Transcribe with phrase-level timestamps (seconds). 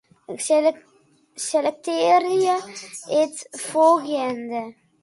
[1.45, 2.55] Selektearje
[3.21, 4.63] it folgjende.